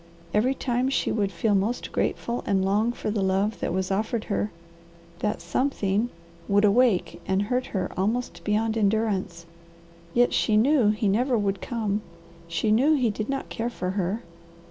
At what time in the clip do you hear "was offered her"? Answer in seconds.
3.71-4.51